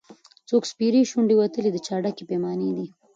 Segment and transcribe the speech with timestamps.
[0.49, 2.87] څوک سپېرې شونډي وتلي د چا ډکي پیمانې دي